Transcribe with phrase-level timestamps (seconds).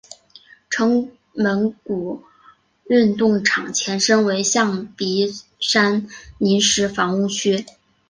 [0.71, 2.23] 城门谷
[2.87, 6.07] 运动场前身为象鼻山
[6.39, 7.63] 临时房屋区。